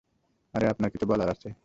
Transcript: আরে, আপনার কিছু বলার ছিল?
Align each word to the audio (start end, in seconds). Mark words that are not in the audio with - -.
আরে, 0.53 0.65
আপনার 0.67 0.89
কিছু 0.89 1.05
বলার 1.07 1.29
ছিল? 1.33 1.53